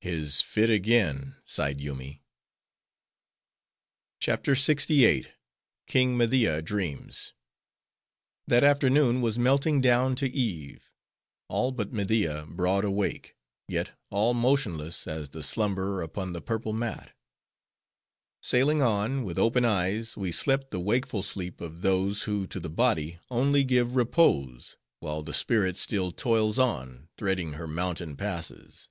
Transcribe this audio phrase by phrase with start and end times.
[0.00, 2.24] "His fit again," sighed Yoomy.
[4.18, 5.26] CHAPTER LXVIII.
[5.86, 7.34] King Media Dreams
[8.48, 10.90] That afternoon was melting down to eve;
[11.48, 13.36] all but Media broad awake;
[13.68, 17.12] yet all motionless, as the slumberer upon the purple mat.
[18.42, 22.68] Sailing on, with open eyes, we slept the wakeful sleep of those, who to the
[22.68, 28.88] body only give repose, while the spirit still toils on, threading her mountain passes.